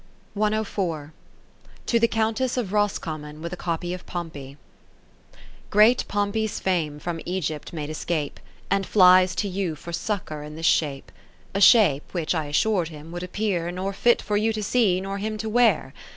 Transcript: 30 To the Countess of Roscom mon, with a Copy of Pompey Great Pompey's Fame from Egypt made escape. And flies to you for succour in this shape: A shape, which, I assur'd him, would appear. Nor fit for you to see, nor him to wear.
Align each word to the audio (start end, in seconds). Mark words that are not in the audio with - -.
30 0.35 1.11
To 1.85 1.99
the 1.99 2.07
Countess 2.07 2.57
of 2.57 2.73
Roscom 2.73 3.21
mon, 3.21 3.39
with 3.39 3.53
a 3.53 3.55
Copy 3.55 3.93
of 3.93 4.03
Pompey 4.07 4.57
Great 5.69 6.05
Pompey's 6.07 6.59
Fame 6.59 6.97
from 6.97 7.21
Egypt 7.23 7.71
made 7.71 7.91
escape. 7.91 8.39
And 8.71 8.87
flies 8.87 9.35
to 9.35 9.47
you 9.47 9.75
for 9.75 9.93
succour 9.93 10.41
in 10.41 10.55
this 10.55 10.65
shape: 10.65 11.11
A 11.53 11.61
shape, 11.61 12.15
which, 12.15 12.33
I 12.33 12.45
assur'd 12.45 12.87
him, 12.87 13.11
would 13.11 13.21
appear. 13.21 13.69
Nor 13.69 13.93
fit 13.93 14.23
for 14.23 14.37
you 14.37 14.51
to 14.53 14.63
see, 14.63 14.99
nor 14.99 15.19
him 15.19 15.37
to 15.37 15.47
wear. 15.47 15.93